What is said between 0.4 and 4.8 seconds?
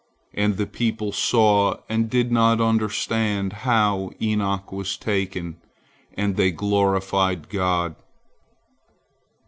the people saw, and did not understand how Enoch